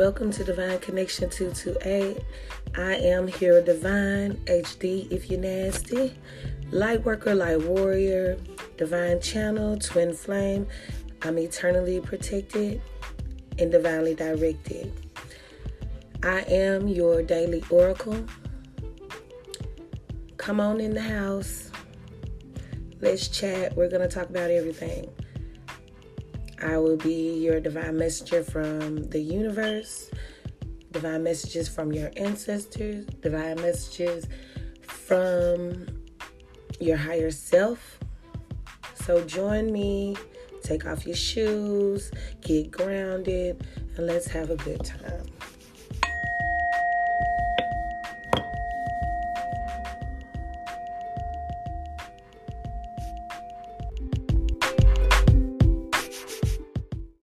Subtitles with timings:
[0.00, 2.24] Welcome to Divine Connection 228.
[2.74, 6.14] I am here, Divine HD, if you're nasty.
[6.70, 8.38] Light worker, light warrior,
[8.78, 10.66] divine channel, twin flame.
[11.20, 12.80] I'm eternally protected
[13.58, 14.90] and divinely directed.
[16.22, 18.24] I am your daily oracle.
[20.38, 21.70] Come on in the house.
[23.02, 23.76] Let's chat.
[23.76, 25.10] We're going to talk about everything.
[26.62, 30.10] I will be your divine messenger from the universe,
[30.92, 34.26] divine messages from your ancestors, divine messages
[34.82, 35.86] from
[36.80, 37.98] your higher self.
[38.94, 40.16] So join me,
[40.62, 42.10] take off your shoes,
[42.42, 43.66] get grounded,
[43.96, 45.26] and let's have a good time.